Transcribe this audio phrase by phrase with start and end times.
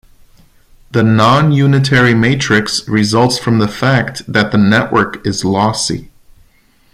[0.89, 6.09] The non-unitary matrix results from the fact that the network is lossy.